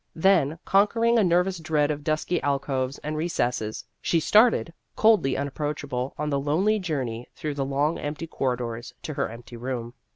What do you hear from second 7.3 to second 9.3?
through the long empty corridors to her